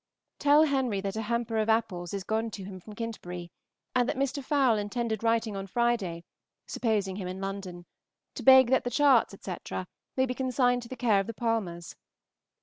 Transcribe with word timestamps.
Tell 0.39 0.63
Henry 0.63 0.99
that 1.01 1.15
a 1.15 1.21
hamper 1.21 1.57
of 1.59 1.69
apples 1.69 2.11
is 2.11 2.23
gone 2.23 2.49
to 2.57 2.63
him 2.63 2.79
from 2.79 2.95
Kintbury, 2.95 3.51
and 3.95 4.09
that 4.09 4.15
Mr. 4.15 4.43
Fowle 4.43 4.79
intended 4.79 5.21
writing 5.21 5.55
on 5.55 5.67
Friday 5.67 6.23
(supposing 6.65 7.17
him 7.17 7.27
in 7.27 7.39
London) 7.39 7.85
to 8.33 8.41
beg 8.41 8.71
that 8.71 8.83
the 8.83 8.89
charts, 8.89 9.31
etc., 9.31 9.85
may 10.17 10.25
be 10.25 10.33
consigned 10.33 10.81
to 10.81 10.89
the 10.89 10.95
care 10.95 11.19
of 11.19 11.27
the 11.27 11.35
Palmers. 11.35 11.95